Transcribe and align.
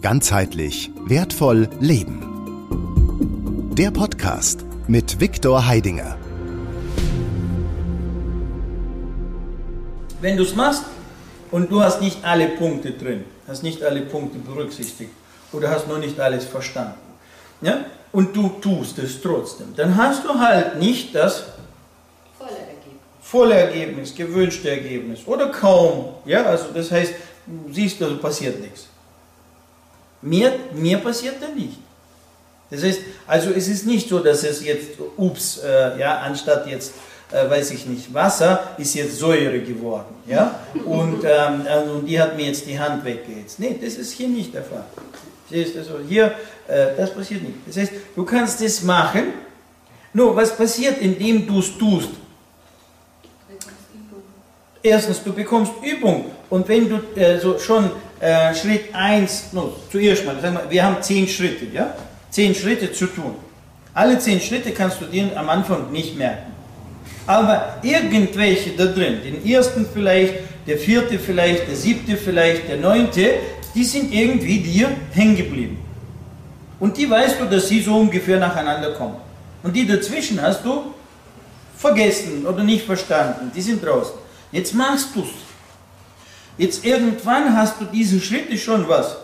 Ganzheitlich 0.00 0.92
wertvoll 1.06 1.68
leben. 1.80 2.22
Der 3.76 3.90
Podcast 3.90 4.64
mit 4.86 5.18
Viktor 5.20 5.66
Heidinger. 5.66 6.16
Wenn 10.20 10.36
du 10.36 10.44
es 10.44 10.54
machst 10.54 10.84
und 11.50 11.72
du 11.72 11.82
hast 11.82 12.00
nicht 12.00 12.24
alle 12.24 12.46
Punkte 12.50 12.92
drin, 12.92 13.24
hast 13.48 13.64
nicht 13.64 13.82
alle 13.82 14.02
Punkte 14.02 14.38
berücksichtigt 14.38 15.10
oder 15.52 15.68
hast 15.70 15.88
noch 15.88 15.98
nicht 15.98 16.20
alles 16.20 16.44
verstanden, 16.44 16.94
ja? 17.60 17.84
und 18.12 18.36
du 18.36 18.50
tust 18.60 18.98
es 19.00 19.20
trotzdem, 19.20 19.74
dann 19.74 19.96
hast 19.96 20.24
du 20.24 20.38
halt 20.38 20.78
nicht 20.78 21.12
das 21.12 21.44
volle 22.38 22.50
Ergebnis, 22.50 23.00
volle 23.20 23.54
Ergebnis 23.54 24.14
gewünschte 24.14 24.70
Ergebnis 24.70 25.26
oder 25.26 25.48
kaum. 25.48 26.14
Ja? 26.24 26.44
Also 26.44 26.66
das 26.72 26.92
heißt, 26.92 27.14
siehst 27.72 28.00
du, 28.00 28.04
also 28.04 28.18
passiert 28.18 28.60
nichts. 28.60 28.86
Mehr, 30.22 30.52
mehr 30.74 30.98
passiert 30.98 31.36
da 31.40 31.48
nicht. 31.48 31.78
Das 32.70 32.82
heißt, 32.82 33.00
also 33.26 33.50
es 33.50 33.68
ist 33.68 33.86
nicht 33.86 34.08
so, 34.08 34.18
dass 34.18 34.44
es 34.44 34.64
jetzt, 34.64 34.90
ups, 35.16 35.58
äh, 35.58 35.98
ja, 35.98 36.18
anstatt 36.18 36.66
jetzt, 36.66 36.92
äh, 37.32 37.48
weiß 37.48 37.70
ich 37.70 37.86
nicht, 37.86 38.12
Wasser 38.12 38.74
ist 38.76 38.94
jetzt 38.94 39.18
Säure 39.18 39.60
geworden, 39.60 40.14
ja, 40.26 40.60
und, 40.84 41.24
ähm, 41.24 41.66
also, 41.66 41.92
und 41.92 42.06
die 42.06 42.20
hat 42.20 42.36
mir 42.36 42.46
jetzt 42.46 42.66
die 42.66 42.78
Hand 42.78 43.04
weggehetzt. 43.04 43.58
Nee, 43.58 43.78
das 43.82 43.94
ist 43.94 44.12
hier 44.12 44.28
nicht 44.28 44.52
der 44.52 44.64
Fall. 44.64 44.84
Siehst 45.48 45.74
du, 45.74 45.78
also 45.78 45.98
hier, 46.06 46.34
äh, 46.66 46.88
das 46.96 47.14
passiert 47.14 47.42
nicht. 47.42 47.56
Das 47.66 47.76
heißt, 47.78 47.92
du 48.14 48.24
kannst 48.24 48.62
das 48.62 48.82
machen, 48.82 49.32
nur 50.12 50.36
was 50.36 50.54
passiert, 50.54 50.98
indem 50.98 51.46
du 51.46 51.60
es 51.60 51.76
tust? 51.78 52.10
Erstens, 54.82 55.22
du 55.22 55.32
bekommst 55.32 55.72
Übung 55.82 56.30
und 56.50 56.68
wenn 56.68 56.88
du 56.88 56.96
äh, 57.18 57.38
so 57.38 57.58
schon 57.58 57.90
äh, 58.20 58.54
Schritt 58.54 58.94
1, 58.94 59.52
no, 59.52 59.74
zuerst 59.90 60.24
mal, 60.24 60.42
wir, 60.42 60.62
wir 60.68 60.84
haben 60.84 61.02
10 61.02 61.28
Schritte, 61.28 61.66
ja? 61.72 61.94
10 62.30 62.54
Schritte 62.54 62.92
zu 62.92 63.06
tun. 63.06 63.34
Alle 63.94 64.18
10 64.18 64.40
Schritte 64.40 64.72
kannst 64.72 65.00
du 65.00 65.06
dir 65.06 65.30
am 65.36 65.48
Anfang 65.48 65.90
nicht 65.90 66.16
merken. 66.16 66.52
Aber 67.26 67.76
irgendwelche 67.82 68.70
da 68.70 68.86
drin, 68.86 69.18
den 69.22 69.46
ersten 69.46 69.86
vielleicht, 69.92 70.34
der 70.66 70.78
vierte 70.78 71.18
vielleicht, 71.18 71.68
der 71.68 71.76
siebte 71.76 72.16
vielleicht, 72.16 72.68
der 72.68 72.78
neunte, 72.78 73.34
die 73.74 73.84
sind 73.84 74.12
irgendwie 74.12 74.60
dir 74.60 74.88
hängen 75.12 75.36
geblieben. 75.36 75.78
Und 76.80 76.96
die 76.96 77.08
weißt 77.08 77.40
du, 77.40 77.44
dass 77.46 77.68
sie 77.68 77.80
so 77.80 77.96
ungefähr 77.96 78.38
nacheinander 78.38 78.92
kommen. 78.92 79.16
Und 79.62 79.74
die 79.74 79.86
dazwischen 79.86 80.40
hast 80.40 80.64
du 80.64 80.94
vergessen 81.76 82.46
oder 82.46 82.62
nicht 82.62 82.86
verstanden. 82.86 83.50
Die 83.54 83.62
sind 83.62 83.84
draußen. 83.84 84.14
Jetzt 84.52 84.74
machst 84.74 85.08
du 85.14 85.20
es. 85.20 85.47
Jetzt 86.58 86.84
irgendwann 86.84 87.56
hast 87.56 87.80
du 87.80 87.84
diese 87.86 88.20
Schritte 88.20 88.58
schon 88.58 88.86
was? 88.88 89.16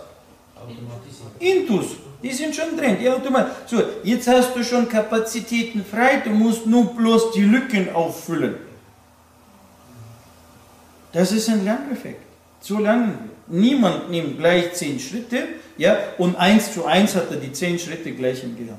Intus. 1.41 1.87
Die 2.23 2.33
sind 2.33 2.57
schon 2.57 2.77
drin. 2.77 2.97
Die 2.99 3.11
automatisch. 3.11 3.53
So, 3.67 3.83
jetzt 4.03 4.27
hast 4.29 4.57
du 4.57 4.65
schon 4.65 4.89
Kapazitäten 4.89 5.85
frei, 5.85 6.23
du 6.25 6.31
musst 6.31 6.65
nur 6.65 6.95
bloß 6.95 7.33
die 7.33 7.43
Lücken 7.43 7.95
auffüllen. 7.95 8.55
Das 11.13 11.33
ist 11.33 11.49
ein 11.51 11.65
Lerneffekt. 11.65 12.23
So 12.61 12.79
lernen 12.79 13.19
wir. 13.19 13.35
Niemand 13.47 14.11
nimmt 14.11 14.39
gleich 14.39 14.73
zehn 14.73 14.99
Schritte, 14.99 15.47
ja, 15.77 15.99
und 16.17 16.35
eins 16.37 16.73
zu 16.73 16.87
eins 16.87 17.15
hat 17.15 17.31
er 17.31 17.37
die 17.37 17.53
zehn 17.53 17.79
Schritte 17.79 18.13
gleich 18.13 18.43
im 18.43 18.57
Gehirn. 18.57 18.79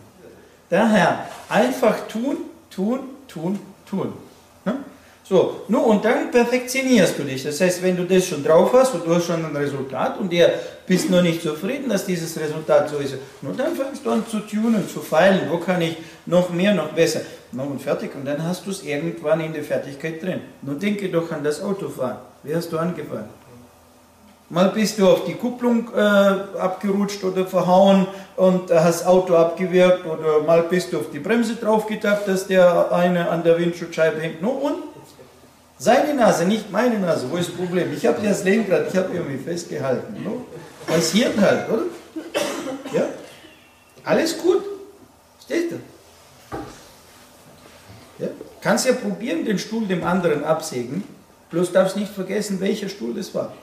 Daher 0.71 1.27
einfach 1.47 2.07
tun, 2.07 2.37
tun, 2.71 3.01
tun, 3.27 3.59
tun. 3.87 4.13
So, 5.27 5.61
nun 5.69 5.83
und 5.85 6.05
dann 6.05 6.29
perfektionierst 6.29 7.17
du 7.17 7.23
dich. 7.23 7.43
Das 7.43 7.59
heißt, 7.59 7.81
wenn 7.81 7.97
du 7.97 8.03
das 8.03 8.27
schon 8.27 8.43
drauf 8.43 8.71
hast 8.73 8.93
und 8.93 9.07
du 9.07 9.15
hast 9.15 9.25
schon 9.25 9.43
ein 9.43 9.55
Resultat 9.55 10.19
und 10.19 10.31
dir 10.31 10.53
bist 10.85 11.09
noch 11.09 11.23
nicht 11.23 11.41
zufrieden, 11.41 11.89
dass 11.89 12.05
dieses 12.05 12.39
Resultat 12.39 12.87
so 12.89 12.97
ist, 12.97 13.15
nun 13.41 13.57
dann 13.57 13.75
fängst 13.75 14.05
du 14.05 14.11
an 14.11 14.23
zu 14.29 14.41
tunen, 14.41 14.87
zu 14.87 14.99
feilen, 14.99 15.49
wo 15.49 15.57
kann 15.57 15.81
ich 15.81 15.97
noch 16.27 16.51
mehr, 16.51 16.75
noch 16.75 16.89
besser. 16.89 17.21
Nun 17.51 17.69
und 17.69 17.81
fertig 17.81 18.11
und 18.13 18.25
dann 18.25 18.43
hast 18.43 18.67
du 18.67 18.69
es 18.69 18.83
irgendwann 18.83 19.39
in 19.39 19.51
der 19.51 19.63
Fertigkeit 19.63 20.21
drin. 20.21 20.41
Nun 20.61 20.79
denke 20.79 21.09
doch 21.09 21.31
an 21.31 21.43
das 21.43 21.59
Autofahren. 21.59 22.17
Wie 22.43 22.55
hast 22.55 22.71
du 22.71 22.77
angefangen? 22.77 23.29
Mal 24.49 24.69
bist 24.69 24.99
du 24.99 25.09
auf 25.09 25.25
die 25.25 25.33
Kupplung 25.33 25.89
äh, 25.95 25.99
abgerutscht 25.99 27.23
oder 27.23 27.47
verhauen 27.47 28.05
und 28.35 28.71
hast 28.71 29.03
Auto 29.07 29.35
abgewirkt 29.35 30.05
oder 30.05 30.43
mal 30.45 30.61
bist 30.61 30.93
du 30.93 30.99
auf 30.99 31.09
die 31.11 31.17
Bremse 31.17 31.55
draufgetappt, 31.55 32.27
dass 32.27 32.45
der 32.45 32.91
eine 32.91 33.27
an 33.27 33.43
der 33.43 33.57
Windschutzscheibe 33.57 34.21
hängt. 34.21 34.43
No, 34.43 34.49
und 34.49 34.94
seine 35.77 36.13
Nase, 36.13 36.45
nicht 36.45 36.71
meine 36.71 36.99
Nase. 36.99 37.29
Wo 37.29 37.37
ist 37.37 37.49
das 37.49 37.55
Problem? 37.55 37.93
Ich 37.93 38.05
habe 38.05 38.25
das 38.25 38.43
Lenkrad, 38.43 38.87
ich 38.89 38.95
habe 38.97 39.13
irgendwie 39.13 39.37
festgehalten. 39.37 40.23
No? 40.23 40.45
Passiert 40.87 41.37
halt, 41.39 41.69
oder? 41.69 41.83
Ja? 42.93 43.07
Alles 44.03 44.37
gut. 44.37 44.63
Steht 45.43 45.71
da. 45.71 45.75
Ja? 48.19 48.27
Kannst 48.61 48.85
ja 48.85 48.93
probieren, 48.93 49.45
den 49.45 49.59
Stuhl 49.59 49.85
dem 49.85 50.03
anderen 50.03 50.43
absägen. 50.43 51.03
Bloß 51.49 51.71
darfst 51.71 51.95
nicht 51.95 52.11
vergessen, 52.11 52.59
welcher 52.59 52.89
Stuhl 52.89 53.13
das 53.13 53.33
war. 53.35 53.53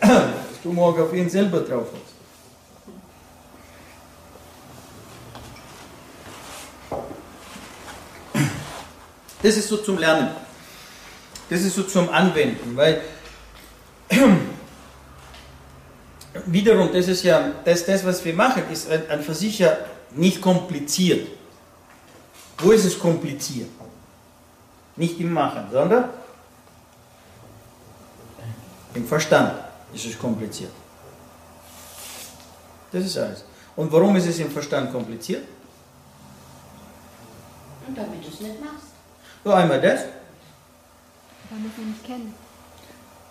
Dass 0.00 0.62
du 0.62 0.72
morgen 0.72 1.02
auf 1.02 1.12
ihn 1.12 1.28
selber 1.28 1.60
drauf 1.60 1.88
hast. 1.92 2.12
Das 9.42 9.56
ist 9.56 9.68
so 9.68 9.78
zum 9.78 9.98
Lernen. 9.98 10.28
Das 11.52 11.60
ist 11.60 11.74
so 11.74 11.82
zum 11.82 12.08
Anwenden, 12.08 12.74
weil 12.74 13.02
wiederum, 16.46 16.90
das 16.90 17.08
ist 17.08 17.24
ja, 17.24 17.52
das, 17.62 17.84
das 17.84 18.06
was 18.06 18.24
wir 18.24 18.32
machen, 18.32 18.62
ist 18.72 18.90
an, 18.90 19.02
an 19.10 19.22
für 19.22 19.34
sich 19.34 19.58
ja 19.58 19.76
nicht 20.12 20.40
kompliziert. 20.40 21.28
Wo 22.56 22.70
ist 22.70 22.86
es 22.86 22.98
kompliziert? 22.98 23.68
Nicht 24.96 25.20
im 25.20 25.30
Machen, 25.30 25.66
sondern 25.70 26.08
im 28.94 29.06
Verstand 29.06 29.52
ist 29.92 30.06
es 30.06 30.18
kompliziert. 30.18 30.72
Das 32.92 33.04
ist 33.04 33.18
alles. 33.18 33.44
Und 33.76 33.92
warum 33.92 34.16
ist 34.16 34.26
es 34.26 34.38
im 34.38 34.50
Verstand 34.50 34.90
kompliziert? 34.90 35.44
Und 37.86 37.98
damit 37.98 38.24
du 38.24 38.28
es 38.28 38.40
nicht 38.40 38.58
machst. 38.58 38.86
So, 39.44 39.52
einmal 39.52 39.82
das. 39.82 40.00
Weil 41.52 41.70
wir 41.76 41.84
nicht 41.84 42.04
kennen. 42.04 42.34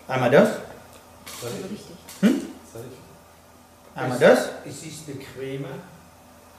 Einmal 0.07 0.29
das. 0.29 0.49
Also 0.49 1.55
richtig. 1.63 1.95
Hm? 2.21 2.41
Einmal 3.95 4.19
das. 4.19 4.49
Es 4.63 4.83
ist 4.85 5.07
bequemer, 5.07 5.69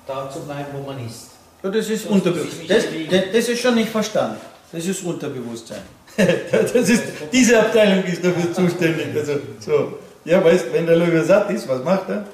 da 0.06 0.28
zu 0.28 0.40
bleiben, 0.40 0.66
wo 0.72 0.82
man 0.82 1.06
ist. 1.06 1.28
Ja, 1.62 1.70
das 1.70 1.88
ist 1.88 2.04
Das 2.04 2.10
Unterbewusstsein. 2.10 2.66
muss 2.66 2.68
Das, 2.68 2.84
das, 3.10 3.32
das 3.32 3.48
ist 3.48 3.60
schon 3.60 3.74
nicht 3.76 3.90
Verstand. 3.90 4.38
Das 4.72 4.84
ist 4.84 5.04
Unterbewusstsein. 5.04 5.82
das 6.16 6.88
ist, 6.88 7.04
diese 7.32 7.60
Abteilung 7.60 8.04
ist 8.04 8.24
dafür 8.24 8.52
zuständig. 8.52 9.16
Also, 9.16 9.34
so. 9.60 9.98
Ja, 10.24 10.42
weißt, 10.42 10.72
wenn 10.72 10.86
der 10.86 10.96
Löwe 10.96 11.22
satt 11.24 11.48
ist, 11.50 11.68
was 11.68 11.84
macht 11.84 12.08
er? 12.08 12.24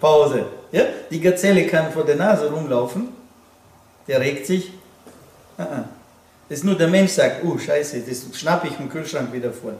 Pause. 0.00 0.46
Ja? 0.70 0.84
Die 1.10 1.20
Gazelle 1.20 1.66
kann 1.66 1.90
vor 1.92 2.04
der 2.04 2.16
Nase 2.16 2.48
rumlaufen. 2.48 3.08
Der 4.06 4.20
regt 4.20 4.46
sich. 4.46 4.70
Ah, 5.56 5.62
ah. 5.64 5.84
Das 6.48 6.58
ist 6.58 6.64
nur 6.64 6.76
der 6.76 6.88
Mensch 6.88 7.12
sagt, 7.12 7.44
oh 7.44 7.58
scheiße, 7.58 8.00
das 8.00 8.24
schnappe 8.38 8.68
ich 8.68 8.78
im 8.78 8.88
Kühlschrank 8.88 9.32
wieder 9.32 9.52
voll. 9.52 9.74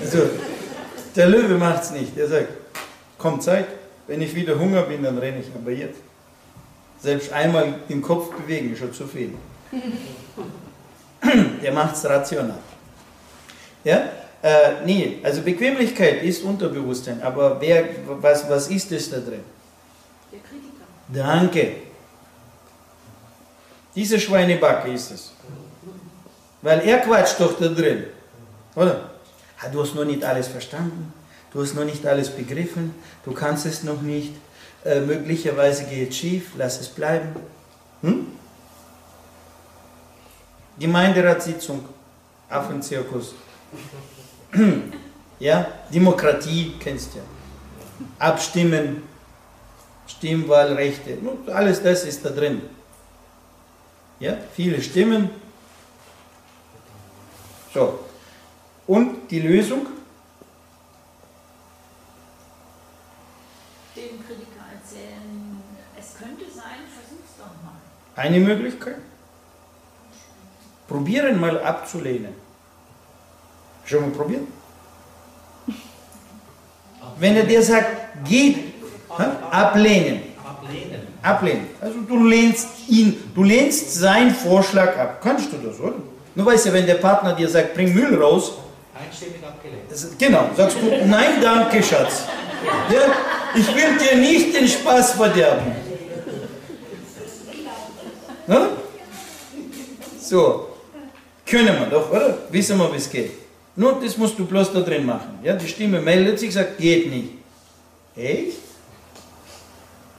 Also, 0.00 0.30
der 1.14 1.28
Löwe 1.28 1.58
macht 1.58 1.82
es 1.82 1.90
nicht. 1.90 2.16
Der 2.16 2.28
sagt, 2.28 2.48
kommt 3.18 3.42
Zeit, 3.42 3.66
wenn 4.06 4.22
ich 4.22 4.34
wieder 4.34 4.58
Hunger 4.58 4.82
bin, 4.82 5.02
dann 5.02 5.18
renne 5.18 5.40
ich. 5.40 5.46
Aber 5.54 5.70
jetzt. 5.70 5.98
Selbst 7.00 7.32
einmal 7.32 7.74
den 7.88 8.00
Kopf 8.00 8.34
bewegen 8.34 8.72
ist 8.72 8.78
schon 8.78 8.92
zu 8.92 9.06
viel. 9.06 9.34
Der 11.62 11.72
macht 11.72 11.96
es 11.96 12.04
rational. 12.04 12.58
Ja? 13.84 14.08
Äh, 14.42 14.84
nee, 14.84 15.18
also 15.22 15.42
Bequemlichkeit 15.42 16.22
ist 16.22 16.42
Unterbewusstsein, 16.42 17.22
aber 17.22 17.60
wer, 17.60 17.84
was, 18.06 18.48
was 18.48 18.68
ist 18.68 18.92
es 18.92 19.10
da 19.10 19.16
drin? 19.16 19.40
Der 20.30 20.40
Kritiker. 20.40 20.84
Danke. 21.08 21.72
Diese 23.94 24.18
Schweinebacke 24.18 24.90
ist 24.90 25.10
es. 25.10 25.32
Weil 26.62 26.80
er 26.80 26.98
quatscht 26.98 27.38
doch 27.40 27.58
da 27.58 27.68
drin. 27.68 28.04
Oder? 28.74 29.10
Du 29.72 29.82
hast 29.82 29.94
noch 29.94 30.04
nicht 30.04 30.24
alles 30.24 30.48
verstanden. 30.48 31.12
Du 31.52 31.62
hast 31.62 31.74
noch 31.74 31.84
nicht 31.84 32.04
alles 32.06 32.30
begriffen. 32.30 32.94
Du 33.24 33.32
kannst 33.32 33.66
es 33.66 33.82
noch 33.82 34.02
nicht. 34.02 34.32
Äh, 34.84 35.00
möglicherweise 35.00 35.84
geht 35.84 36.10
es 36.10 36.16
schief. 36.16 36.50
Lass 36.56 36.80
es 36.80 36.88
bleiben. 36.88 37.36
Hm? 38.02 38.26
Gemeinderatssitzung. 40.78 41.84
Affenzirkus. 42.48 43.34
ja, 45.38 45.66
Demokratie 45.92 46.74
kennst 46.80 47.14
du 47.14 47.18
ja. 47.18 47.24
Abstimmen. 48.18 49.02
Stimmwahlrechte. 50.06 51.18
Alles 51.46 51.82
das 51.82 52.04
ist 52.04 52.24
da 52.24 52.30
drin. 52.30 52.62
Ja, 54.24 54.38
viele 54.54 54.80
Stimmen. 54.80 55.28
So. 57.74 57.98
Und 58.86 59.30
die 59.30 59.40
Lösung? 59.40 59.86
dem 63.94 64.26
Kritiker 64.26 64.64
erzählen, 64.76 65.62
es 65.98 66.16
könnte 66.18 66.44
sein, 66.46 66.80
versuch's 66.92 67.34
doch 67.38 67.52
mal. 67.62 67.76
Eine 68.16 68.40
Möglichkeit. 68.40 68.96
Probieren 70.88 71.38
mal 71.38 71.62
abzulehnen. 71.62 72.34
Schon 73.84 74.00
mal 74.04 74.10
probiert? 74.10 74.48
Wenn 77.18 77.36
er 77.36 77.44
dir 77.44 77.62
sagt, 77.62 78.24
geht, 78.24 78.74
ablehnen. 79.50 80.33
Ablehnen. 81.24 81.66
Also 81.80 82.00
du 82.06 82.22
lehnst 82.24 82.68
ihn, 82.88 83.16
du 83.34 83.42
lehnst 83.42 83.94
seinen 83.94 84.34
Vorschlag 84.34 84.96
ab. 84.98 85.20
Kannst 85.22 85.50
du 85.52 85.56
das, 85.56 85.80
oder? 85.80 85.94
Nur 86.34 86.46
weißt 86.46 86.66
du, 86.66 86.72
wenn 86.72 86.86
der 86.86 86.96
Partner 86.96 87.34
dir 87.34 87.48
sagt, 87.48 87.74
bring 87.74 87.94
Müll 87.94 88.20
raus, 88.20 88.52
Einstimmig 88.94 89.42
abgelehnt. 89.42 90.18
genau, 90.18 90.50
sagst 90.56 90.76
du, 90.80 91.06
nein, 91.06 91.40
danke, 91.42 91.82
Schatz. 91.82 92.24
Ja, 92.92 93.12
ich 93.54 93.66
will 93.74 93.98
dir 93.98 94.16
nicht 94.18 94.54
den 94.54 94.68
Spaß 94.68 95.12
verderben. 95.12 95.72
Ne? 98.46 98.68
So, 100.20 100.68
können 101.46 101.78
wir 101.80 101.86
doch, 101.86 102.10
oder? 102.10 102.38
Wissen 102.50 102.78
wir, 102.78 102.92
wie 102.92 102.96
es 102.96 103.10
geht. 103.10 103.32
Nur 103.76 104.00
das 104.00 104.16
musst 104.16 104.38
du 104.38 104.46
bloß 104.46 104.72
da 104.72 104.80
drin 104.80 105.04
machen. 105.04 105.38
Ja, 105.42 105.54
die 105.54 105.66
Stimme 105.66 106.00
meldet 106.00 106.38
sich, 106.38 106.52
sagt, 106.52 106.78
geht 106.78 107.10
nicht. 107.10 107.30
Echt? 108.16 108.58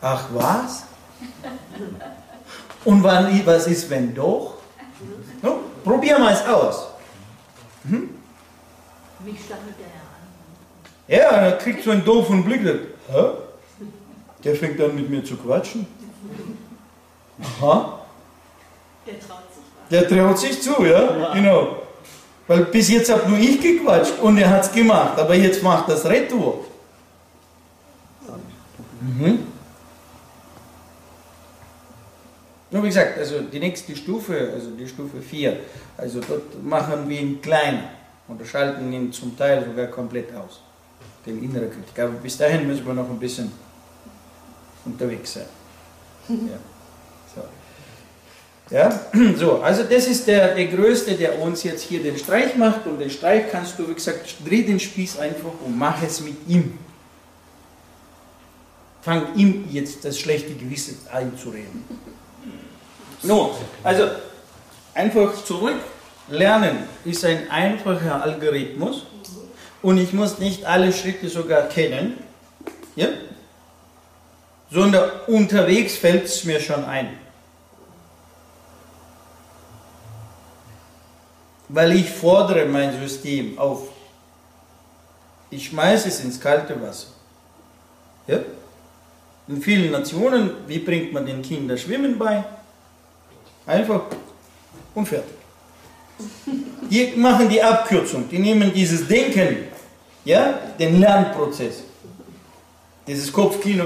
Ach 0.01 0.25
was? 0.33 0.83
Und 2.85 3.03
wann, 3.03 3.45
was 3.45 3.67
ist, 3.67 3.89
wenn 3.89 4.13
doch? 4.13 4.55
No, 5.41 5.59
probieren 5.83 6.21
wir 6.21 6.31
es 6.31 6.45
aus. 6.45 6.87
Mich 7.83 9.39
stammelt 9.43 9.75
der 9.79 9.87
an. 9.87 11.31
Ja, 11.31 11.37
er 11.47 11.57
kriegt 11.57 11.83
so 11.83 11.91
einen 11.91 12.03
doofen 12.05 12.43
Blick. 12.43 12.61
Hä? 13.07 13.23
Der 14.43 14.55
fängt 14.55 14.79
an 14.81 14.95
mit 14.95 15.09
mir 15.09 15.23
zu 15.23 15.35
quatschen. 15.37 15.87
Aha, 17.41 17.99
Der 19.05 19.19
traut 19.19 19.43
sich 19.53 19.63
was. 19.79 19.89
der 19.89 20.07
traut 20.07 20.39
sich 20.39 20.61
zu, 20.61 20.85
ja, 20.85 21.33
genau. 21.33 21.77
Weil 22.47 22.65
bis 22.65 22.89
jetzt 22.89 23.11
habe 23.11 23.27
nur 23.29 23.39
ich 23.39 23.59
gequatscht 23.59 24.13
und 24.21 24.37
er 24.37 24.49
hat 24.49 24.63
es 24.63 24.71
gemacht, 24.71 25.19
aber 25.19 25.33
jetzt 25.35 25.61
macht 25.63 25.89
das 25.89 26.05
Retour. 26.05 26.63
Mhm. 29.01 29.47
Nur 32.71 32.74
wie 32.85 32.89
gesagt, 32.89 33.17
also 33.17 33.41
die 33.41 33.59
nächste 33.59 33.95
Stufe, 33.95 34.51
also 34.53 34.69
die 34.71 34.87
Stufe 34.87 35.19
4, 35.19 35.57
also 35.97 36.21
dort 36.21 36.63
machen 36.63 37.09
wir 37.09 37.19
ihn 37.19 37.41
kleiner 37.41 37.89
und 38.27 38.45
schalten 38.45 38.93
ihn 38.93 39.11
zum 39.11 39.35
Teil 39.35 39.65
sogar 39.65 39.87
komplett 39.87 40.33
aus, 40.35 40.61
den 41.25 41.43
inneren 41.43 41.69
Kritik. 41.71 41.99
Aber 41.99 42.13
bis 42.13 42.37
dahin 42.37 42.67
müssen 42.67 42.85
wir 42.85 42.93
noch 42.93 43.09
ein 43.09 43.19
bisschen 43.19 43.51
unterwegs 44.85 45.33
sein. 45.33 45.45
Ja. 46.29 46.57
So. 47.35 47.41
Ja, 48.75 48.99
so, 49.37 49.61
also 49.61 49.83
das 49.83 50.07
ist 50.07 50.27
der, 50.27 50.55
der 50.55 50.67
Größte, 50.67 51.13
der 51.13 51.39
uns 51.39 51.63
jetzt 51.63 51.83
hier 51.83 52.01
den 52.01 52.17
Streich 52.17 52.55
macht 52.55 52.87
und 52.87 52.99
den 52.99 53.11
Streich 53.11 53.51
kannst 53.51 53.77
du, 53.77 53.87
wie 53.87 53.93
gesagt, 53.93 54.35
dreh 54.43 54.63
den 54.63 54.79
Spieß 54.79 55.19
einfach 55.19 55.51
und 55.63 55.77
mach 55.77 56.01
es 56.01 56.21
mit 56.21 56.35
ihm. 56.47 56.79
Fang 59.01 59.35
ihm 59.35 59.67
jetzt 59.69 60.03
das 60.03 60.17
schlechte 60.19 60.53
Gewissen 60.53 60.97
einzureden. 61.11 61.83
No, 63.25 63.55
also 63.83 64.07
einfach 64.93 65.43
zurück. 65.43 65.79
Lernen 66.27 66.83
ist 67.03 67.23
ein 67.23 67.49
einfacher 67.51 68.23
Algorithmus 68.23 69.05
und 69.81 69.97
ich 69.97 70.13
muss 70.13 70.39
nicht 70.39 70.65
alle 70.65 70.91
Schritte 70.91 71.29
sogar 71.29 71.63
kennen, 71.69 72.17
ja? 72.95 73.09
sondern 74.71 75.11
unterwegs 75.27 75.97
fällt 75.97 76.25
es 76.25 76.43
mir 76.43 76.59
schon 76.59 76.83
ein. 76.83 77.09
Weil 81.69 81.93
ich 81.93 82.09
fordere 82.09 82.65
mein 82.65 82.99
System 82.99 83.57
auf. 83.59 83.89
Ich 85.51 85.67
schmeiße 85.67 86.07
es 86.07 86.19
ins 86.21 86.39
kalte 86.39 86.79
Wasser. 86.81 87.07
Ja? 88.27 88.39
In 89.47 89.61
vielen 89.61 89.91
Nationen, 89.91 90.51
wie 90.67 90.79
bringt 90.79 91.13
man 91.13 91.25
den 91.25 91.43
Kindern 91.43 91.77
Schwimmen 91.77 92.17
bei? 92.17 92.43
Einfach 93.65 94.01
und 94.93 95.07
fertig. 95.07 95.33
Die 96.89 97.13
machen 97.17 97.49
die 97.49 97.61
Abkürzung, 97.61 98.29
die 98.29 98.39
nehmen 98.39 98.71
dieses 98.73 99.07
Denken, 99.07 99.67
ja, 100.23 100.53
den 100.79 100.99
Lernprozess, 100.99 101.83
dieses 103.07 103.31
Kopfkino 103.33 103.85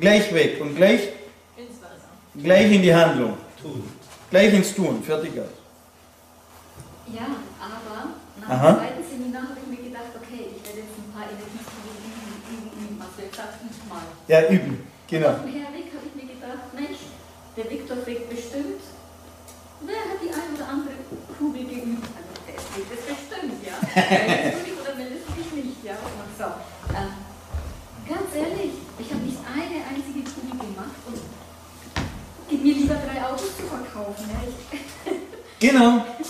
gleich 0.00 0.32
weg 0.32 0.60
und 0.60 0.74
gleich, 0.76 1.00
Ins 1.56 1.80
Wasser. 1.82 2.08
gleich 2.42 2.72
in 2.72 2.82
die 2.82 2.94
Handlung, 2.94 3.34
Tun. 3.60 3.82
gleich 4.30 4.54
ins 4.54 4.74
Tun, 4.74 5.02
fertig 5.02 5.32
aus. 5.38 5.46
Ja, 7.12 7.26
aber 7.60 8.14
nach 8.40 8.48
Aha. 8.48 8.72
dem 8.72 8.78
zweiten 8.78 9.04
Seminar 9.10 9.42
habe 9.42 9.58
ich 9.62 9.68
mir 9.78 9.84
gedacht, 9.88 10.10
okay, 10.16 10.46
ich 10.56 10.62
werde 10.66 10.78
jetzt 10.80 10.96
ein 10.96 11.12
paar 11.12 11.24
Energiekurse 11.28 11.92
üben, 12.02 12.40
üben, 12.50 12.70
üben, 12.82 12.96
was 12.98 13.10
du 13.16 13.22
jetzt 13.22 13.36
sagst, 13.36 13.58
üb 13.62 13.88
mal. 13.90 14.02
Ja, 14.28 14.48
üben, 14.48 14.86
genau. 15.08 15.28
Auf 15.30 15.42
dem 15.44 15.52
Herweg 15.52 15.86
habe 15.92 16.06
ich 16.08 16.14
mir 16.16 16.28
gedacht, 16.34 16.66
Mensch, 16.74 17.02
der 17.56 17.70
Viktor 17.70 17.96
fragt 17.98 18.30
bestimmt, 18.30 18.80
wer 19.86 20.02
hat 20.08 20.18
die 20.24 20.30
ein 20.34 20.50
oder 20.56 20.66
andere 20.66 20.96
Geübt? 21.64 22.04
Also 22.16 22.30
der 22.46 22.54
fragt 22.60 22.92
es 22.92 23.02
bestimmt, 23.06 23.60
ja. 23.64 23.76
Dich 24.64 24.72
oder 24.80 24.92
du 24.92 25.04
dich 25.04 25.64
nicht, 25.64 25.84
ja? 25.84 25.94
Und 25.94 26.32
so. 26.36 26.44
Ähm, 26.94 27.12
ganz 28.08 28.34
ehrlich, 28.34 28.72
ich 28.98 29.10
habe 29.10 29.22
nicht 29.22 29.38
eine 29.46 29.78
einzige 29.88 30.22
Kugel 30.30 30.58
gemacht 30.58 30.96
und 31.06 31.20
gib 32.48 32.62
mir 32.62 32.74
lieber 32.74 32.94
drei 32.94 33.22
Autos 33.24 33.56
zu 33.56 33.62
verkaufen. 33.64 34.24
Ja? 34.28 34.40
Ich, 34.46 35.16
Genau. 35.58 36.04
das 36.18 36.28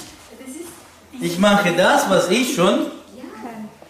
Ich 1.20 1.38
mache 1.38 1.72
das, 1.74 2.08
was 2.08 2.30
ich 2.30 2.54
schon 2.54 2.86
Ja, 3.16 3.26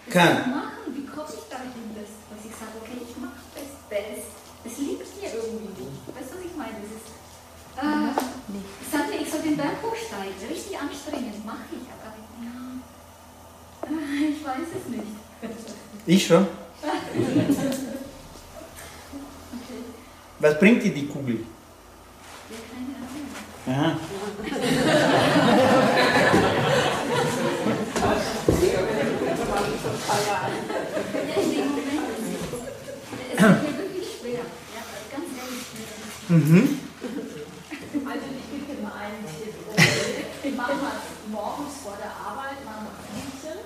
das 0.05 0.13
Kann. 0.13 0.49
machen. 0.49 0.89
Wie 0.95 1.05
komme 1.05 1.29
ich 1.29 1.45
dahin, 1.49 1.93
dass, 1.93 2.09
dass 2.33 2.41
ich 2.43 2.55
sage, 2.57 2.73
okay, 2.81 2.97
ich 3.05 3.15
mache 3.21 3.37
das, 3.53 3.69
das, 3.91 4.25
das 4.65 4.77
liegt 4.79 5.21
mir 5.21 5.29
irgendwie 5.29 5.77
nicht. 5.77 6.01
Weißt 6.09 6.33
du, 6.33 6.37
was 6.41 6.45
ich 6.45 6.55
meine? 6.57 6.77
Das 6.81 6.89
ist, 6.97 7.07
äh, 7.77 8.09
ich 8.81 8.89
sage 8.89 9.07
mir, 9.13 9.21
ich 9.21 9.29
soll 9.29 9.41
den 9.45 9.57
Berg 9.57 9.77
hochsteigen, 9.85 10.33
richtig 10.49 10.73
anstrengend, 10.79 11.45
mache 11.45 11.69
ich, 11.77 11.85
aber 11.93 12.09
ja, 12.41 12.57
äh, 13.93 14.29
ich 14.33 14.41
weiß 14.41 14.69
es 14.73 14.85
nicht. 14.89 15.13
Ich 16.07 16.25
schon. 16.25 16.47
Okay, 16.47 16.87
Was 20.39 20.57
bringt 20.59 20.83
dir 20.83 20.93
die 20.93 21.07
Kugel? 21.07 21.39
ja, 22.49 22.57
keine 22.71 22.95
Ahnung. 22.95 23.27
Aha. 23.67 23.99
Ja, 30.57 30.79
in 31.37 31.51
dem 31.51 31.67
Moment 31.69 32.07
ist 32.15 32.25
es, 32.25 32.47
es 32.47 33.43
ist 33.43 33.61
mir 33.61 33.77
wirklich 33.77 34.07
schwer. 34.19 34.43
Ja, 34.73 34.83
ganz 35.11 35.27
ehrlich 35.37 35.63
schwer. 35.67 35.93
Mhm. 36.29 36.79
Also 38.07 38.25
ich 38.33 38.45
gebe 38.49 38.65
dir 38.65 38.79
mal 38.81 38.95
einen 38.97 39.23
Tipp. 39.27 39.53
Wir 40.43 40.51
machen 40.55 40.79
mal 40.81 40.97
morgens 41.31 41.75
vor 41.83 41.97
der 42.01 42.11
Arbeit 42.15 42.63
machen 42.65 42.87
wir 42.87 42.95
Übchen 43.19 43.59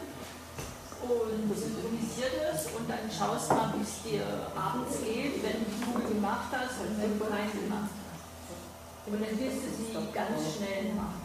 und 1.02 1.50
synchronisiert 1.56 2.36
es 2.54 2.66
und 2.78 2.90
dann 2.90 3.06
schaust 3.10 3.50
mal, 3.50 3.74
wie 3.78 3.82
es 3.84 4.02
dir 4.04 4.26
abends 4.56 4.98
geht, 5.04 5.42
wenn 5.44 5.64
du 5.64 5.66
die 5.72 5.82
Kugel 5.86 6.14
gemacht 6.16 6.50
hast 6.52 6.82
und 6.82 7.00
wenn 7.02 7.18
du 7.18 7.26
keine 7.26 7.50
gemacht 7.52 7.90
hast. 7.96 9.08
Und 9.08 9.18
dann 9.18 9.34
wirst 9.40 9.62
du 9.66 9.70
sie 9.78 9.94
ganz 10.14 10.38
schnell 10.56 10.94
machen. 10.94 11.20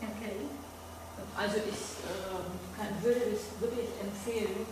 Okay. 0.00 0.36
Also 1.36 1.56
ich 1.56 1.82
ähm, 2.04 2.48
kann, 2.76 2.96
würde 3.02 3.36
es 3.36 3.52
wirklich 3.60 3.92
empfehlen, 4.00 4.64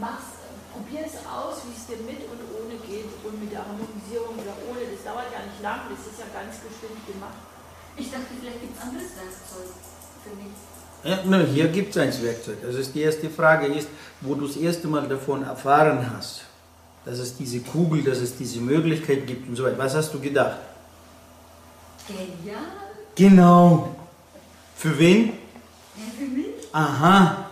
mach's, 0.00 0.40
probier 0.72 1.04
es 1.04 1.20
aus, 1.28 1.66
wie 1.68 1.76
es 1.76 1.84
dir 1.88 2.00
mit 2.04 2.24
und 2.24 2.40
ohne 2.56 2.76
geht 2.88 3.10
und 3.24 3.36
mit 3.36 3.52
der 3.52 3.64
Harmonisierung 3.66 4.36
oder 4.40 4.56
ohne. 4.68 4.80
Das 4.88 5.04
dauert 5.04 5.28
ja 5.28 5.44
nicht 5.44 5.60
lang, 5.60 5.92
das 5.92 6.00
ist 6.08 6.20
ja 6.20 6.28
ganz 6.32 6.56
bestimmt 6.64 7.04
gemacht. 7.04 7.40
Ich 7.96 8.08
dachte, 8.10 8.32
vielleicht 8.38 8.60
gibt 8.60 8.76
es 8.76 8.80
anderes 8.80 9.12
Werkzeug 9.12 9.70
für 10.24 10.34
mich. 10.40 10.56
Ja, 11.02 11.44
hier 11.44 11.68
gibt 11.68 11.96
es 11.96 12.00
ein 12.00 12.12
Werkzeug. 12.22 12.58
Das 12.62 12.74
ist 12.76 12.94
die 12.94 13.00
erste 13.00 13.28
Frage, 13.30 13.66
ist, 13.66 13.88
wo 14.20 14.34
du 14.34 14.46
das 14.46 14.56
erste 14.56 14.86
Mal 14.86 15.08
davon 15.08 15.42
erfahren 15.42 16.10
hast, 16.14 16.42
dass 17.04 17.18
es 17.18 17.36
diese 17.36 17.60
Kugel, 17.60 18.02
dass 18.02 18.18
es 18.18 18.36
diese 18.36 18.60
Möglichkeit 18.60 19.26
gibt 19.26 19.48
und 19.48 19.56
so 19.56 19.64
weiter. 19.64 19.78
Was 19.78 19.94
hast 19.94 20.12
du 20.12 20.20
gedacht? 20.20 20.58
Genial. 22.10 22.58
Genau. 23.14 23.94
Für 24.76 24.98
wen? 24.98 25.28
Ja, 25.96 26.04
für 26.18 26.24
mich. 26.24 26.46
Aha. 26.72 27.46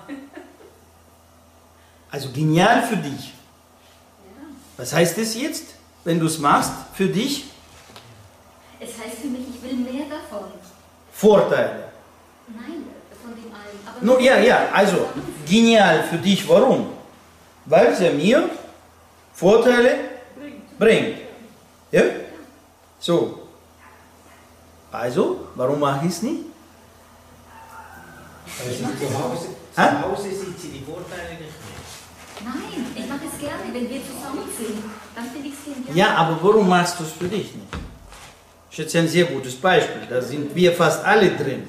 Also 2.11 2.31
genial 2.31 2.83
für 2.87 2.97
dich. 2.97 3.33
Ja. 3.33 4.45
Was 4.77 4.93
heißt 4.93 5.19
das 5.19 5.35
jetzt, 5.35 5.75
wenn 6.05 6.19
du 6.19 6.27
es 6.27 6.39
machst, 6.39 6.73
für 6.95 7.07
dich? 7.07 7.45
Es 8.81 8.91
heißt 8.99 9.19
für 9.21 9.27
mich, 9.29 9.43
ich 9.55 9.63
will 9.63 9.77
mehr 9.77 10.07
davon. 10.09 10.49
Vorteile. 11.13 11.85
Nein, 12.49 12.85
von 13.23 13.33
dem 13.35 13.53
allen. 13.53 13.79
Aber 13.87 14.07
No, 14.07 14.19
ja, 14.19 14.39
ja, 14.39 14.69
also 14.73 15.09
genial 15.47 16.05
für 16.05 16.19
dich. 16.19 16.49
Warum? 16.49 16.87
Weil 17.67 17.89
es 17.89 18.01
ja 18.01 18.11
mir 18.13 18.49
Vorteile 19.35 19.99
bringt. 20.79 21.19
Ja? 21.91 22.03
So. 23.01 23.48
Also, 24.91 25.49
warum 25.55 25.81
mache 25.81 26.07
ich 26.07 26.13
es 26.13 26.23
nicht? 26.23 26.45
Also 28.61 28.75
zu 28.75 29.23
Hause, 29.23 29.49
zu 29.75 30.03
Hause 30.03 30.31
sieht 30.31 30.59
sie 30.59 30.69
die 30.69 30.85
Vorteile 30.85 31.31
nicht 31.33 31.41
mehr. 31.41 31.79
Nein, 32.45 32.87
ich 32.97 33.07
mache 33.09 33.27
es 33.33 33.39
gerne, 33.39 33.65
wenn 33.73 33.89
wir 33.89 34.01
zusammen 34.01 34.49
sind. 34.57 34.83
Dann 35.15 35.25
finde 35.31 35.49
ich 35.49 35.55
es 35.55 35.65
genial. 35.65 35.97
Ja, 35.97 36.15
aber 36.17 36.39
warum 36.43 36.69
machst 36.69 36.99
du 36.99 37.05
es 37.05 37.13
für 37.13 37.29
dich 37.29 37.55
nicht? 37.55 37.71
Das 37.71 38.73
ist 38.73 38.79
jetzt 38.79 38.97
ein 38.97 39.09
sehr 39.09 39.27
gutes 39.27 39.57
Beispiel. 39.57 40.07
Da 40.09 40.23
sind 40.23 40.55
wir 40.55 40.73
fast 40.73 41.05
alle 41.05 41.31
drin. 41.37 41.69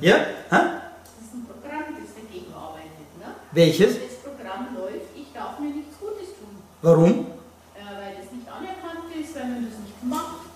Ja? 0.00 0.14
Ha? 0.14 0.22
Das 0.50 1.20
ist 1.20 1.34
ein 1.34 1.46
Programm, 1.46 1.94
das 2.00 2.14
dagegen 2.14 2.52
arbeitet. 2.54 3.08
Ne? 3.18 3.34
Welches? 3.52 3.94
Das 3.94 4.16
Programm 4.24 4.74
läuft, 4.74 5.10
ich 5.14 5.32
darf 5.34 5.58
mir 5.58 5.70
nichts 5.70 5.98
Gutes 5.98 6.28
tun. 6.38 6.56
Warum? 6.82 7.10
Äh, 7.10 7.84
weil 7.84 8.16
das 8.16 8.32
nicht 8.32 8.48
anerkannt 8.48 9.12
ist, 9.20 9.34
weil 9.34 9.44
man 9.44 9.64
das 9.68 9.78
nicht 9.78 10.02
macht. 10.04 10.46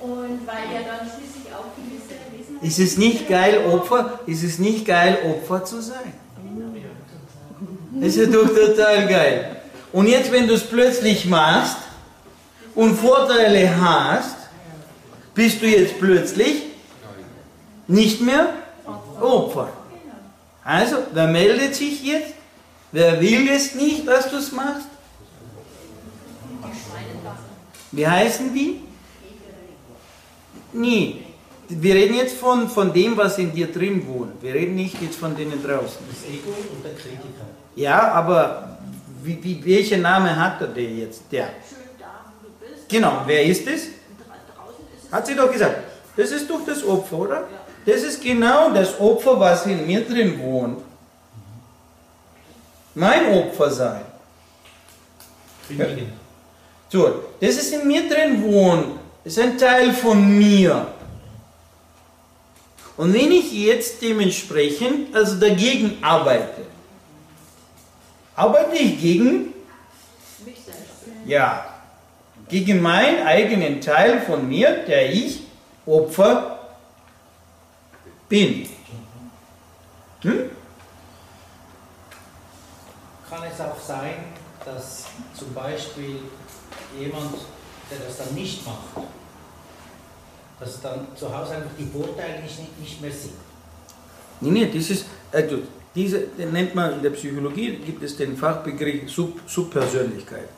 Und 0.00 0.46
weil 0.46 0.64
ja 0.67 0.67
dann 0.67 0.67
schließlich 0.67 0.67
auch 0.67 0.67
gewisse 0.67 0.67
Wesen. 0.67 0.67
Ist 2.60 2.78
es 2.78 2.96
nicht 2.96 3.28
geil, 3.28 3.64
Opfer? 3.66 4.20
Ist 4.26 4.42
es 4.42 4.58
nicht 4.58 4.84
geil, 4.84 5.18
Opfer 5.24 5.64
zu 5.64 5.80
sein? 5.80 6.12
Das 7.92 8.08
ist 8.08 8.16
ja 8.16 8.26
doch 8.26 8.48
total 8.48 9.06
geil. 9.06 9.56
Und 9.92 10.06
jetzt, 10.08 10.30
wenn 10.30 10.46
du 10.46 10.54
es 10.54 10.64
plötzlich 10.64 11.26
machst 11.26 11.76
und 12.74 12.96
Vorteile 12.96 13.80
hast, 13.80 14.36
bist 15.34 15.62
du 15.62 15.66
jetzt 15.66 15.98
plötzlich 15.98 16.62
nicht 17.86 18.20
mehr 18.20 18.52
Opfer. 19.20 19.72
Also, 20.64 20.96
wer 21.12 21.28
meldet 21.28 21.74
sich 21.74 22.04
jetzt? 22.04 22.34
Wer 22.92 23.20
will 23.20 23.48
es 23.48 23.74
nicht, 23.74 24.06
dass 24.06 24.30
du 24.30 24.36
es 24.36 24.52
machst? 24.52 24.86
Wie 27.92 28.06
heißen 28.06 28.52
die? 28.52 28.80
Nie. 30.72 31.24
Wir 31.68 31.94
reden 31.94 32.14
jetzt 32.16 32.36
von, 32.38 32.68
von 32.68 32.92
dem, 32.92 33.16
was 33.16 33.36
in 33.38 33.52
dir 33.52 33.70
drin 33.70 34.06
wohnt. 34.08 34.42
Wir 34.42 34.54
reden 34.54 34.74
nicht 34.74 35.00
jetzt 35.02 35.16
von 35.18 35.36
denen 35.36 35.62
draußen. 35.62 35.98
Das 36.10 36.24
Ego 36.30 36.50
und 36.72 36.82
der 36.84 36.92
Kritiker. 36.94 37.46
Ja, 37.76 38.12
aber 38.12 38.78
wie, 39.22 39.38
wie, 39.42 39.62
welcher 39.64 39.98
Name 39.98 40.34
hat 40.34 40.60
er 40.62 40.68
denn 40.68 40.98
jetzt? 40.98 41.22
Der. 41.30 41.48
Schön 41.68 41.78
da, 41.98 42.06
wo 42.40 42.48
du 42.48 42.72
bist. 42.74 42.88
Genau, 42.88 43.22
wer 43.26 43.44
ist 43.44 43.66
es? 43.66 43.82
Und 43.84 43.92
dra- 44.18 44.56
draußen 44.56 44.84
ist 44.96 45.04
es. 45.06 45.12
Hat 45.12 45.26
sie 45.26 45.34
doch 45.34 45.52
gesagt. 45.52 45.76
Das 46.16 46.30
ist 46.30 46.48
doch 46.48 46.64
das 46.64 46.82
Opfer, 46.84 47.18
oder? 47.18 47.44
Das 47.84 48.02
ist 48.02 48.22
genau 48.22 48.70
das 48.72 48.98
Opfer, 48.98 49.38
was 49.38 49.66
in 49.66 49.86
mir 49.86 50.04
drin 50.06 50.38
wohnt. 50.40 50.80
Mein 52.94 53.26
Opfer 53.32 53.70
sein. 53.70 54.00
Kündigen. 55.68 56.12
So, 56.88 57.22
das 57.40 57.50
ist 57.56 57.72
in 57.74 57.86
mir 57.86 58.08
drin 58.08 58.42
wohnt. 58.42 58.98
Ist 59.28 59.38
ein 59.38 59.58
Teil 59.58 59.92
von 59.92 60.38
mir. 60.38 60.86
Und 62.96 63.12
wenn 63.12 63.30
ich 63.30 63.52
jetzt 63.52 64.00
dementsprechend 64.00 65.14
also 65.14 65.38
dagegen 65.38 65.98
arbeite, 66.02 66.62
arbeite 68.34 68.76
ich 68.76 68.98
gegen, 68.98 69.52
Mich 70.46 70.56
selbst. 70.64 70.80
ja, 71.26 71.66
gegen 72.48 72.80
meinen 72.80 73.26
eigenen 73.26 73.82
Teil 73.82 74.22
von 74.22 74.48
mir, 74.48 74.86
der 74.86 75.12
ich 75.12 75.42
Opfer 75.84 76.60
bin. 78.30 78.66
Hm? 80.22 80.50
Kann 83.28 83.42
es 83.42 83.60
auch 83.60 83.78
sein, 83.78 84.14
dass 84.64 85.04
zum 85.38 85.52
Beispiel 85.52 86.18
jemand, 86.98 87.34
der 87.90 87.98
das 87.98 88.16
dann 88.16 88.32
nicht 88.34 88.64
macht, 88.64 89.06
dass 90.60 90.80
dann 90.80 91.06
zu 91.14 91.26
Hause 91.26 91.56
einfach 91.56 91.70
die 91.78 91.86
Vorteile 91.86 92.42
nicht, 92.42 92.80
nicht 92.80 93.00
mehr 93.00 93.10
sieht? 93.10 93.32
Nee, 94.40 94.50
nee, 94.50 94.70
das 94.72 94.90
ist, 94.90 95.06
also, 95.32 95.58
diese, 95.94 96.20
den 96.20 96.52
nennt 96.52 96.74
man 96.74 96.94
in 96.94 97.02
der 97.02 97.10
Psychologie, 97.10 97.76
gibt 97.76 98.02
es 98.02 98.16
den 98.16 98.36
Fachbegriff 98.36 99.10
Sub, 99.10 99.40
Subpersönlichkeit. 99.46 100.48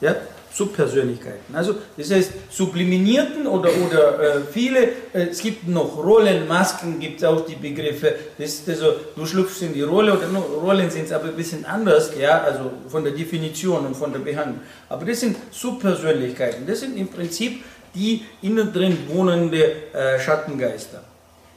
Ja, 0.00 0.16
Subpersönlichkeiten. 0.54 1.52
Also, 1.52 1.74
das 1.96 2.12
heißt, 2.12 2.30
subliminierten 2.48 3.46
oder, 3.46 3.70
oder 3.84 4.20
äh, 4.20 4.40
viele, 4.52 4.84
äh, 5.12 5.28
es 5.30 5.40
gibt 5.40 5.66
noch 5.66 5.96
Rollen, 5.96 6.46
Masken, 6.46 7.00
gibt 7.00 7.18
es 7.18 7.24
auch 7.24 7.44
die 7.44 7.56
Begriffe, 7.56 8.14
das 8.38 8.50
ist 8.54 8.68
also, 8.68 8.94
du 9.16 9.26
schlüpfst 9.26 9.62
in 9.62 9.74
die 9.74 9.82
Rolle 9.82 10.16
oder 10.16 10.28
no, 10.28 10.38
Rollen 10.38 10.88
sind 10.90 11.06
es 11.06 11.12
aber 11.12 11.24
ein 11.28 11.36
bisschen 11.36 11.64
anders, 11.64 12.12
ja, 12.16 12.42
also 12.42 12.70
von 12.88 13.02
der 13.02 13.14
Definition 13.14 13.84
und 13.84 13.96
von 13.96 14.12
der 14.12 14.20
Behandlung. 14.20 14.60
Aber 14.88 15.04
das 15.04 15.20
sind 15.20 15.36
Subpersönlichkeiten, 15.50 16.64
das 16.68 16.80
sind 16.80 16.96
im 16.96 17.08
Prinzip 17.08 17.64
die 17.94 18.24
innen 18.42 18.72
drin 18.72 18.98
wohnende 19.08 19.92
äh, 19.92 20.18
Schattengeister. 20.20 21.02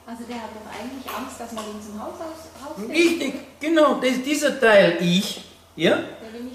Also 0.06 0.24
der 0.30 0.38
hat 0.38 0.52
doch 0.56 0.72
eigentlich 0.72 1.06
Angst, 1.14 1.40
dass 1.40 1.52
man 1.52 1.66
ihn 1.66 1.82
zum 1.86 2.02
Haus 2.02 2.14
aus 2.14 2.70
rauslässt. 2.70 2.92
Richtig, 2.92 3.34
genau, 3.60 3.96
das, 3.96 4.24
dieser 4.24 4.58
Teil 4.60 4.98
Ich, 5.02 5.42
ja, 5.76 6.00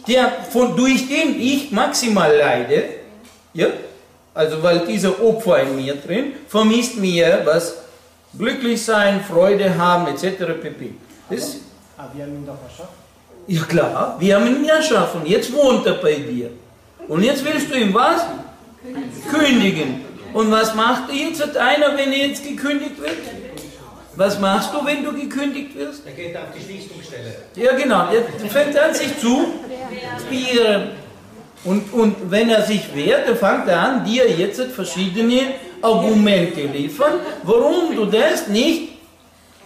Der 0.08 0.22
der 0.24 0.32
von, 0.50 0.74
durch 0.76 1.06
den 1.08 1.38
ich 1.40 1.70
maximal 1.70 2.34
leide, 2.34 2.84
ja, 3.52 3.66
also 4.34 4.62
weil 4.62 4.86
dieser 4.86 5.22
Opfer 5.22 5.62
in 5.62 5.76
mir 5.76 5.96
drin 5.96 6.32
vermisst 6.48 6.96
mir 6.96 7.42
was 7.44 7.74
glücklich 8.36 8.82
sein, 8.82 9.22
Freude 9.22 9.76
haben 9.76 10.06
etc. 10.06 10.38
pp. 10.62 10.94
Das, 11.28 11.56
Aber 11.98 12.14
wir 12.14 12.24
haben 12.24 12.34
ihn 12.34 12.46
doch 12.46 12.56
erschaffen. 12.62 12.96
ja 13.46 13.62
klar, 13.64 14.16
wir 14.18 14.36
haben 14.36 14.46
ihn 14.46 14.64
erschaffen, 14.64 15.26
jetzt 15.26 15.52
wohnt 15.52 15.86
er 15.86 15.94
bei 15.94 16.14
dir. 16.14 16.50
Und 17.08 17.22
jetzt 17.22 17.44
willst 17.44 17.70
du 17.70 17.74
ihm 17.74 17.92
was? 17.92 18.22
Kündigen. 19.30 20.04
Und 20.32 20.50
was 20.50 20.74
macht 20.74 21.12
jetzt 21.12 21.56
einer, 21.56 21.96
wenn 21.96 22.12
er 22.12 22.28
jetzt 22.28 22.44
gekündigt 22.44 23.00
wird? 23.00 23.18
Was 24.14 24.38
machst 24.40 24.70
du, 24.74 24.84
wenn 24.84 25.04
du 25.04 25.12
gekündigt 25.12 25.74
wirst? 25.74 26.06
Er 26.06 26.12
geht 26.12 26.36
auf 26.36 26.44
die 26.54 26.62
Schließungsstelle. 26.62 27.34
Ja, 27.56 27.72
genau. 27.76 28.08
Er 28.12 28.50
fängt 28.50 28.78
an, 28.78 28.94
sich 28.94 29.18
zu 29.18 29.54
wehren. 30.28 30.90
Und, 31.64 31.92
und 31.92 32.30
wenn 32.30 32.50
er 32.50 32.62
sich 32.62 32.94
wehrt, 32.94 33.28
dann 33.28 33.36
fängt 33.36 33.68
er 33.68 33.80
an, 33.80 34.04
dir 34.04 34.28
jetzt 34.28 34.60
verschiedene 34.60 35.54
Argumente 35.80 36.62
liefern, 36.62 37.14
warum 37.44 37.94
du 37.94 38.04
das 38.06 38.48
nicht 38.48 38.92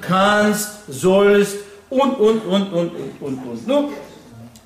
kannst, 0.01 0.71
sollst 0.89 1.57
und, 1.89 2.19
und, 2.19 2.41
und, 2.45 2.73
und, 2.73 2.93
und, 3.21 3.21
und, 3.21 3.71
und. 3.71 3.93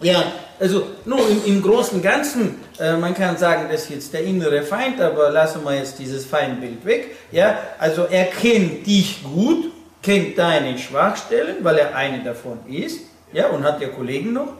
Ja, 0.02 0.24
also 0.60 0.88
nur 1.06 1.26
im, 1.26 1.44
im 1.46 1.62
Großen 1.62 1.96
und 1.96 2.02
Ganzen, 2.02 2.56
äh, 2.78 2.94
man 2.96 3.14
kann 3.14 3.36
sagen, 3.38 3.66
das 3.70 3.84
ist 3.84 3.90
jetzt 3.90 4.12
der 4.12 4.22
innere 4.22 4.62
Feind, 4.62 5.00
aber 5.00 5.30
lassen 5.30 5.64
wir 5.64 5.74
jetzt 5.74 5.98
dieses 5.98 6.26
Feindbild 6.26 6.84
weg. 6.84 7.16
Ja, 7.32 7.58
also 7.78 8.04
er 8.04 8.26
kennt 8.26 8.86
dich 8.86 9.22
gut, 9.24 9.72
kennt 10.02 10.38
deine 10.38 10.76
Schwachstellen, 10.78 11.56
weil 11.62 11.78
er 11.78 11.96
eine 11.96 12.22
davon 12.22 12.58
ist, 12.68 13.00
ja, 13.32 13.48
und 13.48 13.64
hat 13.64 13.80
ja 13.80 13.88
Kollegen 13.88 14.34
noch. 14.34 14.52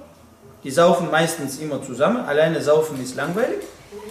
Die 0.65 0.71
saufen 0.71 1.11
meistens 1.11 1.59
immer 1.59 1.83
zusammen, 1.83 2.25
alleine 2.25 2.61
saufen 2.63 3.03
ist 3.03 3.17
langweilig. 3.17 3.61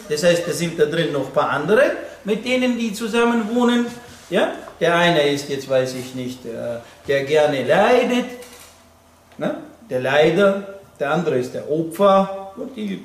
Das 0.07 0.23
heißt, 0.23 0.47
da 0.47 0.51
sind 0.51 0.79
da 0.79 0.85
drin 0.85 1.11
noch 1.11 1.27
ein 1.27 1.33
paar 1.33 1.49
andere, 1.49 1.91
mit 2.23 2.45
denen 2.45 2.77
die 2.77 2.93
zusammen 2.93 3.49
wohnen. 3.53 3.85
Ja? 4.29 4.53
Der 4.79 4.95
eine 4.95 5.21
ist 5.29 5.49
jetzt, 5.49 5.69
weiß 5.69 5.95
ich 5.95 6.15
nicht, 6.15 6.43
der, 6.45 6.81
der 7.07 7.23
gerne 7.23 7.63
leidet, 7.63 8.25
ne? 9.37 9.57
der 9.89 10.01
Leider, 10.01 10.78
der 10.99 11.11
andere 11.11 11.37
ist 11.37 11.53
der 11.53 11.69
Opfer 11.71 12.51
und 12.57 12.75
die 12.75 13.01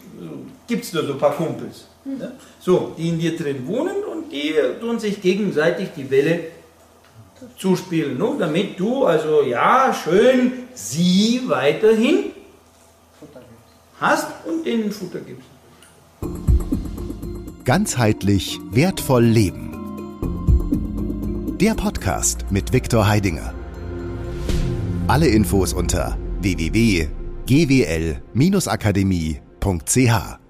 gibt 0.66 0.84
es 0.84 0.92
nur 0.92 1.04
so 1.04 1.12
ein 1.12 1.18
paar 1.18 1.34
Kumpels. 1.34 1.86
Ne? 2.04 2.32
So, 2.60 2.94
die 2.98 3.08
in 3.08 3.18
dir 3.18 3.36
drin 3.36 3.66
wohnen 3.66 4.04
und 4.04 4.30
die 4.32 4.54
tun 4.80 4.98
sich 4.98 5.22
gegenseitig 5.22 5.90
die 5.96 6.10
Welle 6.10 6.40
zuspielen, 7.56 8.18
ne? 8.18 8.36
damit 8.38 8.78
du 8.78 9.04
also 9.04 9.42
ja 9.42 9.94
schön 9.94 10.64
sie 10.74 11.42
weiterhin 11.46 12.32
hast 14.00 14.28
und 14.46 14.66
denen 14.66 14.90
Futter 14.90 15.20
gibst. 15.20 15.46
Ganzheitlich 17.64 18.60
wertvoll 18.70 19.24
leben. 19.24 19.70
Der 21.60 21.74
Podcast 21.74 22.46
mit 22.50 22.72
Viktor 22.72 23.06
Heidinger. 23.06 23.54
Alle 25.06 25.28
Infos 25.28 25.72
unter 25.72 26.18
www.gwl-akademie.ch 27.46 30.43